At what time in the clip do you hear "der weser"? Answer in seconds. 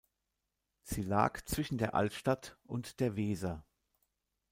3.01-3.67